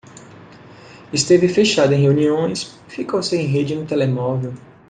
[1.13, 4.51] Esteve fechado em reuniões, ficou sem rede no telemóvel.